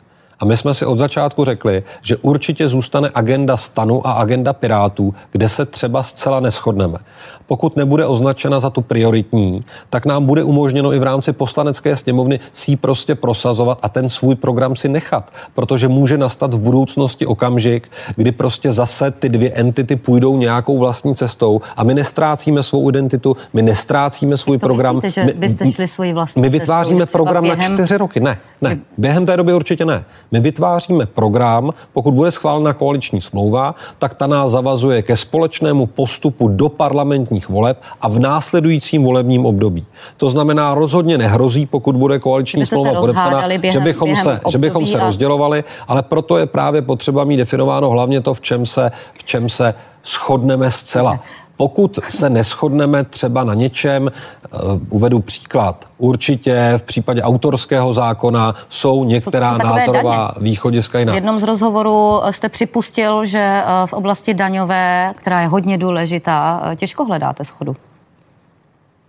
[0.41, 5.15] A my jsme si od začátku řekli, že určitě zůstane agenda stanu a agenda pirátů,
[5.33, 6.99] kde se třeba zcela neschodneme
[7.47, 12.41] pokud nebude označena za tu prioritní, tak nám bude umožněno i v rámci poslanecké sněmovny
[12.53, 15.33] si ji prostě prosazovat a ten svůj program si nechat.
[15.55, 21.15] Protože může nastat v budoucnosti okamžik, kdy prostě zase ty dvě entity půjdou nějakou vlastní
[21.15, 24.97] cestou a my nestrácíme svou identitu, my nestrácíme svůj to program.
[24.97, 27.59] Myslíte, že byste šli svoji vlastní My vytváříme cestou, program během...
[27.59, 28.21] na čtyři roky.
[28.21, 28.79] Ne, ne.
[28.99, 30.05] Během té doby určitě ne.
[30.33, 36.49] My vytváříme program, pokud bude schválena koaliční smlouva, tak ta nás zavazuje ke společnému postupu
[36.49, 39.87] do parlamentní parlamentních voleb a v následujícím volebním období.
[40.17, 44.99] To znamená, rozhodně nehrozí, pokud bude koaliční smlouva podepsaná, že bychom, se, že bychom se
[44.99, 45.05] a...
[45.05, 49.49] rozdělovali, ale proto je právě potřeba mít definováno hlavně to, v čem se, v čem
[49.49, 51.21] se shodneme zcela.
[51.57, 55.85] Pokud se neschodneme třeba na něčem, uh, uvedu příklad.
[55.99, 60.51] Určitě v případě autorského zákona jsou některá názorová daně.
[60.51, 61.13] východiska jiná.
[61.13, 66.63] V jednom z rozhovorů jste připustil, že eh, v oblasti daňové, která je hodně důležitá,
[66.65, 67.77] eh, těžko hledáte schodu.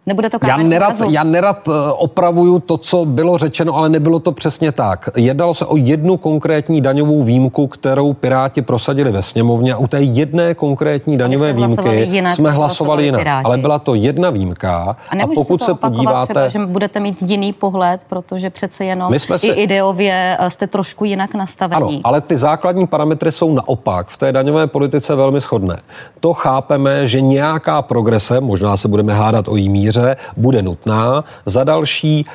[0.07, 4.31] Nebude to já nerad, já nerad eh, opravuju to, co bylo řečeno, ale nebylo to
[4.31, 5.09] přesně tak.
[5.15, 10.01] Jednalo se o jednu konkrétní daňovou výjimku, kterou Piráti prosadili ve sněmovně a u té
[10.01, 13.21] jedné konkrétní daňové výjimky jinak, jsme hlasovali jinak.
[13.21, 13.45] Piráti.
[13.45, 16.33] Ale byla to jedna výjimka a, a pokud se, se podíváte...
[16.33, 20.67] Třeba, že budete mít jiný pohled, protože přece jenom my jsme i ideově eh, jste
[20.67, 21.95] trošku jinak nastavení.
[21.95, 25.79] Ano, ale ty základní parametry jsou naopak v té daňové politice velmi shodné.
[26.19, 31.23] To chápeme, že nějaká progrese, možná se budeme hádat o jí míře, míře bude nutná.
[31.45, 32.25] Za další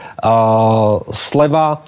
[1.11, 1.83] sleva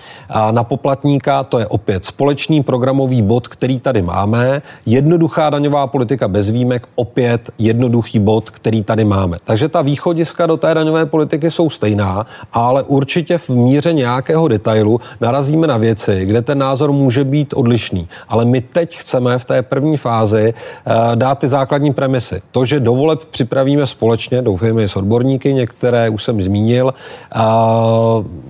[0.50, 4.62] na poplatníka, to je opět společný programový bod, který tady máme.
[4.87, 9.38] Jednoduchá daňová politika bez výjimek, opět jednoduchý bod, který tady máme.
[9.44, 15.00] Takže ta východiska do té daňové politiky jsou stejná, ale určitě v míře nějakého detailu
[15.20, 18.08] narazíme na věci, kde ten názor může být odlišný.
[18.28, 22.42] Ale my teď chceme v té první fázi uh, dát ty základní premisy.
[22.50, 26.94] To, že do voleb připravíme společně, doufejme i s odborníky, některé už jsem zmínil,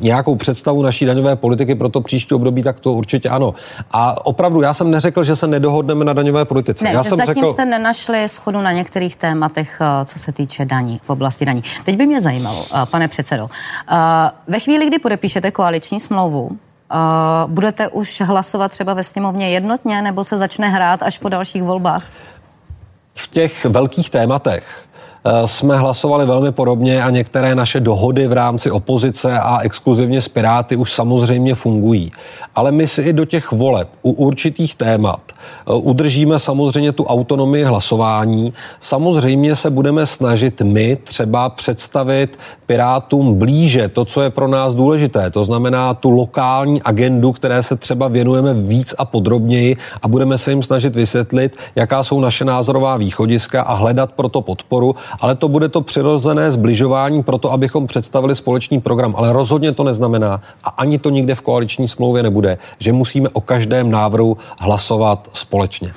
[0.01, 3.55] nějakou představu naší daňové politiky pro to příští období, tak to určitě ano.
[3.93, 6.85] A opravdu, já jsem neřekl, že se nedohodneme na daňové politice.
[6.85, 7.53] Ne, já jsem zatím řekl...
[7.53, 11.63] jste nenašli schodu na některých tématech, eh, co se týče daní, v oblasti daní.
[11.85, 16.59] Teď by mě zajímalo, eh, pane předsedo, eh, ve chvíli, kdy podepíšete koaliční smlouvu,
[17.47, 22.07] budete už hlasovat třeba ve sněmovně jednotně, nebo se začne hrát až po dalších volbách?
[23.15, 24.87] V těch velkých tématech
[25.45, 30.77] jsme hlasovali velmi podobně a některé naše dohody v rámci opozice a exkluzivně s Piráty
[30.77, 32.13] už samozřejmě fungují.
[32.55, 37.65] Ale my si i do těch voleb u určitých témat eh, udržíme samozřejmě tu autonomii
[37.65, 38.53] hlasování.
[38.81, 45.31] Samozřejmě se budeme snažit my třeba představit Pirátům blíže to, co je pro nás důležité.
[45.31, 50.51] To znamená tu lokální agendu, které se třeba věnujeme víc a podrobněji a budeme se
[50.51, 55.69] jim snažit vysvětlit, jaká jsou naše názorová východiska a hledat proto podporu ale to bude
[55.69, 59.15] to přirozené zbližování pro to, abychom představili společný program.
[59.17, 63.41] Ale rozhodně to neznamená, a ani to nikde v koaliční smlouvě nebude, že musíme o
[63.41, 65.91] každém návrhu hlasovat společně.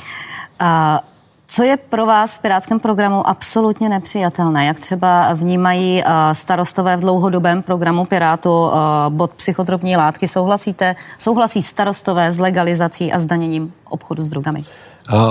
[0.60, 1.02] A
[1.50, 4.66] co je pro vás v pirátském programu absolutně nepřijatelné?
[4.66, 8.72] Jak třeba vnímají starostové v dlouhodobém programu Pirátu
[9.10, 10.28] bod psychotropní látky?
[10.28, 14.64] Souhlasíte, souhlasí starostové s legalizací a zdaněním obchodu s drogami?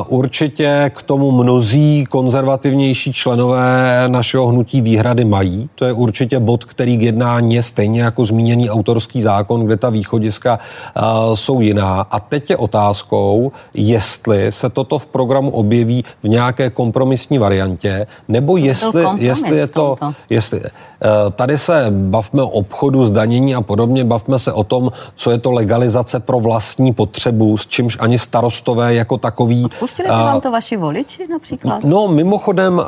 [0.09, 5.69] Určitě k tomu mnozí konzervativnější členové našeho hnutí výhrady mají.
[5.75, 9.91] To je určitě bod, který k jednání je stejně jako zmíněný autorský zákon, kde ta
[9.91, 12.01] východiska uh, jsou jiná.
[12.11, 18.57] A teď je otázkou, jestli se toto v programu objeví v nějaké kompromisní variantě, nebo
[18.57, 19.97] jestli, jestli je to...
[20.31, 20.61] Jestli,
[20.96, 20.96] Eh,
[21.31, 25.53] tady se bavme o obchodu, zdanění a podobně, bavme se o tom, co je to
[25.53, 29.67] legalizace pro vlastní potřebu, s čímž ani starostové jako takový...
[29.79, 31.85] Pustili by vám to vaši voliči například?
[31.85, 32.83] No, mimochodem,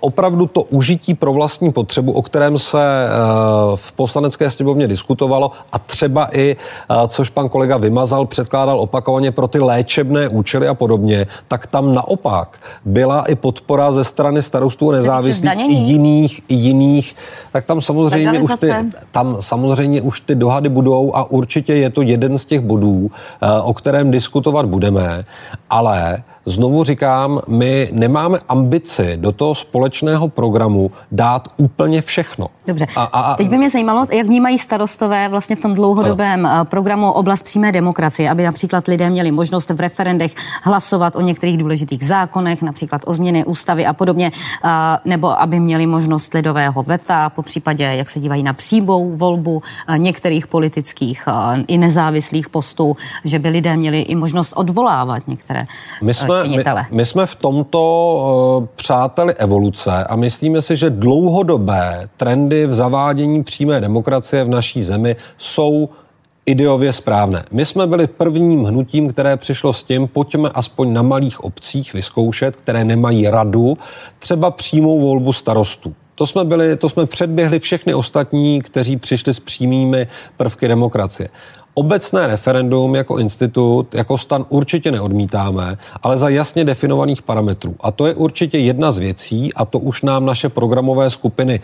[0.00, 2.78] opravdu to užití pro vlastní potřebu, o kterém se
[3.74, 6.56] v poslanecké sněmovně diskutovalo a třeba i,
[7.08, 12.58] což pan kolega Vymazal, předkládal opakovaně pro ty léčebné účely a podobně, tak tam naopak
[12.84, 17.16] byla i podpora ze strany starostů nezávislých i jiných, i jiných
[17.52, 18.72] tak tam samozřejmě, už ty,
[19.10, 23.10] tam samozřejmě už ty dohady budou a určitě je to jeden z těch bodů,
[23.42, 25.24] eh, o kterém diskutovat budeme,
[25.70, 32.48] ale Znovu říkám, my nemáme ambici do toho společného programu dát úplně všechno.
[32.66, 32.86] Dobře.
[32.96, 33.36] A, a, a...
[33.36, 36.62] Teď by mě zajímalo, jak vnímají starostové vlastně v tom dlouhodobém ano.
[36.62, 41.58] Eh, programu oblast přímé demokracie, aby například lidé měli možnost v referendech hlasovat o některých
[41.58, 44.32] důležitých zákonech, například o změny ústavy a podobně,
[44.64, 44.68] eh,
[45.04, 49.98] nebo aby měli možnost lidového veta, po případě, jak se dívají na příbou volbu eh,
[49.98, 51.28] některých politických
[51.66, 55.66] i nezávislých postů, že by lidé měli i možnost odvolávat některé
[56.02, 56.86] My jsme činitele.
[56.90, 57.80] My, my jsme v tomto
[58.60, 64.82] uh, přáteli evoluce a myslíme si, že dlouhodobé trendy v zavádění přímé demokracie v naší
[64.82, 65.88] zemi jsou
[66.46, 67.44] ideově správné.
[67.50, 72.56] My jsme byli prvním hnutím, které přišlo s tím, pojďme aspoň na malých obcích vyzkoušet,
[72.56, 73.78] které nemají radu,
[74.18, 75.94] třeba přímou volbu starostů.
[76.14, 81.28] To jsme, byli, to jsme předběhli všechny ostatní, kteří přišli s přímými prvky demokracie.
[81.78, 87.76] Obecné referendum jako institut, jako stan určitě neodmítáme, ale za jasně definovaných parametrů.
[87.80, 91.60] A to je určitě jedna z věcí, a to už nám naše programové skupiny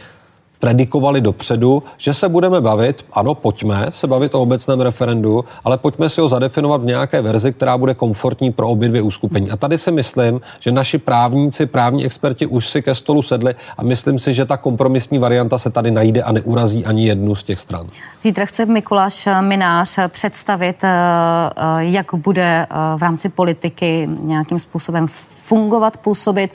[0.63, 6.09] predikovali dopředu, že se budeme bavit, ano, pojďme se bavit o obecném referendu, ale pojďme
[6.09, 9.51] si ho zadefinovat v nějaké verzi, která bude komfortní pro obě dvě uskupení.
[9.51, 13.83] A tady si myslím, že naši právníci, právní experti už si ke stolu sedli a
[13.83, 17.61] myslím si, že ta kompromisní varianta se tady najde a neurazí ani jednu z těch
[17.61, 17.87] stran.
[18.21, 20.91] Zítra chce Mikuláš Minář představit, eh,
[21.57, 25.07] eh, jak bude eh, v rámci politiky nějakým způsobem
[25.45, 26.55] fungovat, působit.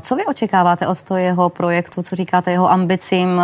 [0.00, 3.42] Co vy očekáváte od toho jeho projektu, co říkáte jeho ambicím,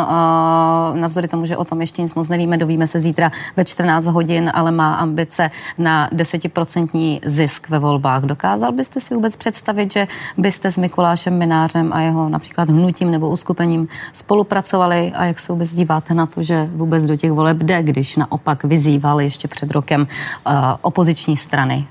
[0.94, 4.50] navzdory tomu, že o tom ještě nic moc nevíme, dovíme se zítra ve 14 hodin,
[4.54, 8.22] ale má ambice na desetiprocentní zisk ve volbách.
[8.22, 13.28] Dokázal byste si vůbec představit, že byste s Mikulášem Minářem a jeho například hnutím nebo
[13.28, 17.82] uskupením spolupracovali a jak se vůbec díváte na to, že vůbec do těch voleb jde,
[17.82, 20.06] když naopak vyzýval ještě před rokem
[20.80, 21.86] opoziční strany?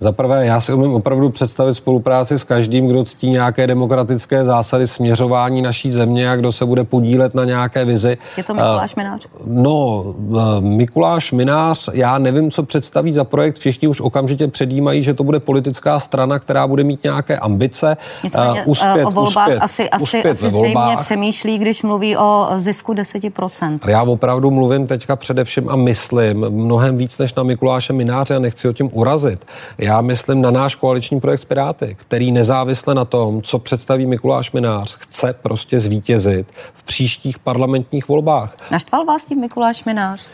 [0.00, 4.86] Za prvé, já si umím opravdu představit spolupráci s každým, kdo ctí nějaké demokratické zásady
[4.86, 8.18] směřování naší země a kdo se bude podílet na nějaké vizi.
[8.36, 9.26] Je to Mikuláš Minář?
[9.46, 10.04] No,
[10.38, 13.58] eh, Mikuláš Minář, já nevím, co představí za projekt.
[13.58, 17.96] Všichni už okamžitě předjímají, že to bude politická strana, která bude mít nějaké ambice.
[18.24, 21.00] Nicméně, uh, uspět, o volbách uspět, asi, asi, uspět asi zřejmě volbách.
[21.00, 23.78] přemýšlí, když mluví o zisku 10%.
[23.88, 28.68] Já opravdu mluvím teďka především a myslím mnohem víc než na Mikuláše Mináře a nechci
[28.68, 29.44] o tím urazit
[29.87, 34.96] já myslím na náš koaliční projekt Piráty, který nezávisle na tom, co představí Mikuláš Minář,
[34.98, 38.56] chce prostě zvítězit v příštích parlamentních volbách.
[38.70, 40.28] Naštval vás tím Mikuláš Minář?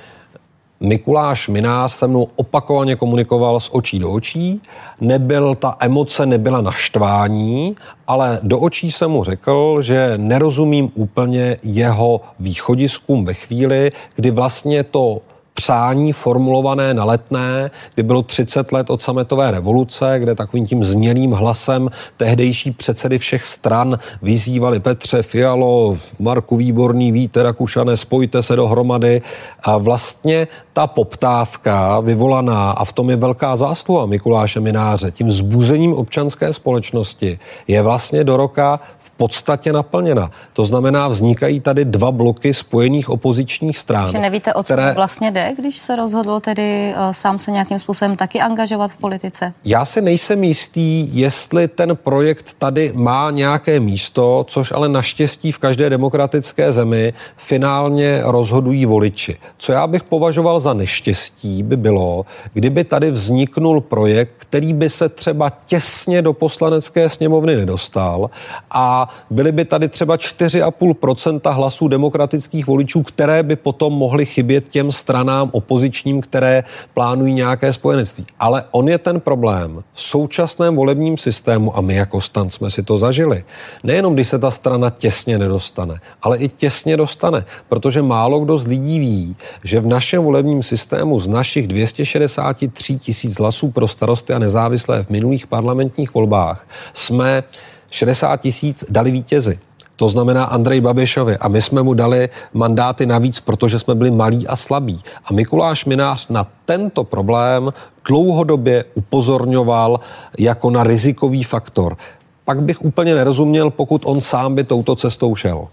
[0.80, 4.62] Mikuláš Minář se mnou opakovaně komunikoval z očí do očí.
[5.00, 12.20] Nebyl, ta emoce nebyla naštvání, ale do očí jsem mu řekl, že nerozumím úplně jeho
[12.40, 15.20] východiskům ve chvíli, kdy vlastně to
[15.54, 21.32] přání formulované na letné, kdy bylo 30 let od sametové revoluce, kde takovým tím znělým
[21.32, 29.22] hlasem tehdejší předsedy všech stran vyzývali Petře Fialo, Marku Výborný, Víte Rakušané, spojte se dohromady.
[29.62, 35.94] A vlastně ta poptávka vyvolaná, a v tom je velká zásluha Mikuláše Mináře, tím zbuzením
[35.94, 37.38] občanské společnosti
[37.68, 40.30] je vlastně do roka v podstatě naplněna.
[40.52, 44.10] To znamená, vznikají tady dva bloky spojených opozičních stran.
[44.10, 44.92] Že nevíte, o co které...
[44.94, 45.43] vlastně jde?
[45.56, 49.52] Když se rozhodl tedy uh, sám se nějakým způsobem taky angažovat v politice?
[49.64, 55.58] Já si nejsem jistý, jestli ten projekt tady má nějaké místo, což ale naštěstí v
[55.58, 59.36] každé demokratické zemi finálně rozhodují voliči.
[59.58, 65.08] Co já bych považoval za neštěstí, by bylo, kdyby tady vzniknul projekt, který by se
[65.08, 68.30] třeba těsně do poslanecké sněmovny nedostal
[68.70, 74.92] a byly by tady třeba 4,5% hlasů demokratických voličů, které by potom mohly chybět těm
[74.92, 78.24] stranám, stranám opozičním, které plánují nějaké spojenectví.
[78.38, 82.82] Ale on je ten problém v současném volebním systému a my jako stan jsme si
[82.82, 83.44] to zažili.
[83.82, 88.66] Nejenom když se ta strana těsně nedostane, ale i těsně dostane, protože málo kdo z
[88.66, 94.38] lidí ví, že v našem volebním systému z našich 263 tisíc hlasů pro starosty a
[94.38, 97.44] nezávislé v minulých parlamentních volbách jsme
[97.90, 99.58] 60 tisíc dali vítězi.
[99.96, 101.36] To znamená Andrej Babišovi.
[101.36, 105.02] A my jsme mu dali mandáty navíc, protože jsme byli malí a slabí.
[105.24, 107.72] A Mikuláš Minář na tento problém
[108.08, 110.00] dlouhodobě upozorňoval
[110.38, 111.96] jako na rizikový faktor.
[112.44, 115.68] Pak bych úplně nerozuměl, pokud on sám by touto cestou šel.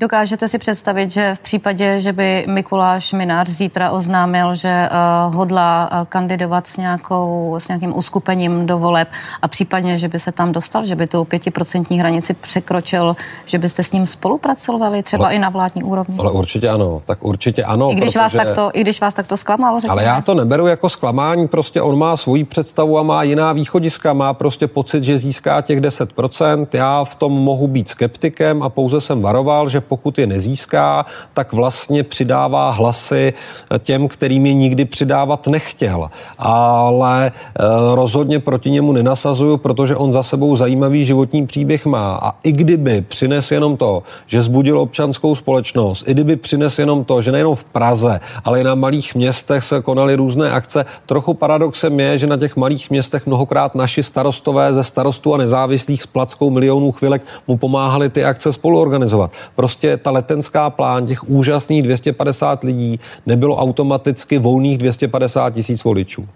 [0.00, 4.88] Dokážete si představit, že v případě, že by Mikuláš Minář zítra oznámil, že
[5.28, 9.08] uh, hodlá uh, kandidovat s, nějakou, s nějakým uskupením do voleb
[9.42, 13.84] a případně, že by se tam dostal, že by tu pětiprocentní hranici překročil, že byste
[13.84, 16.16] s ním spolupracovali třeba ale, i na vládní úrovni?
[16.18, 17.92] Ale určitě ano, tak určitě ano.
[17.92, 18.18] I když, protože...
[18.18, 19.92] vás, takto, i když vás takto zklamal, řekněme.
[19.92, 24.12] Ale já to neberu jako zklamání, prostě on má svoji představu a má jiná východiska,
[24.12, 26.66] má prostě pocit, že získá těch 10%.
[26.72, 31.52] Já v tom mohu být skeptikem a pouze jsem varoval, že pokud je nezíská, tak
[31.52, 33.32] vlastně přidává hlasy
[33.78, 36.10] těm, kterým je nikdy přidávat nechtěl.
[36.38, 37.62] Ale eh,
[37.94, 42.20] rozhodně proti němu nenasazuju, protože on za sebou zajímavý životní příběh má.
[42.22, 47.22] A i kdyby přines jenom to, že zbudil občanskou společnost, i kdyby přines jenom to,
[47.22, 52.00] že nejenom v Praze, ale i na malých městech se konaly různé akce, trochu paradoxem
[52.00, 56.50] je, že na těch malých městech mnohokrát naši starostové ze starostů a nezávislých s plackou
[56.50, 59.30] milionů chvilek mu pomáhali ty akce spoluorganizovat.
[59.56, 66.28] Prostě prostě ta letenská plán těch úžasných 250 lidí nebylo automaticky volných 250 tisíc voličů.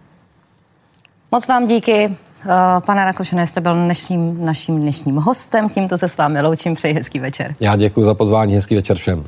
[1.33, 2.05] Moc vám díky.
[2.05, 2.49] Eh,
[2.87, 5.69] pane Rakošene, jste byl dnešním, naším dnešním hostem.
[5.69, 6.75] Tímto se s vámi loučím.
[6.75, 7.55] Přeji hezký večer.
[7.61, 8.55] Já děkuji za pozvání.
[8.55, 9.25] Hezký večer všem.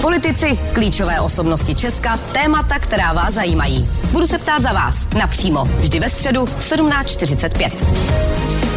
[0.00, 3.88] Politici, klíčové osobnosti Česka, témata, která vás zajímají.
[4.12, 8.69] Budu se ptát za vás napřímo, vždy ve středu v 17.45.